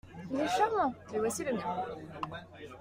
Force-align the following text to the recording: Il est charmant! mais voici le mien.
Il 0.33 0.39
est 0.39 0.47
charmant! 0.57 0.95
mais 1.11 1.19
voici 1.19 1.43
le 1.43 1.53
mien. 1.53 1.85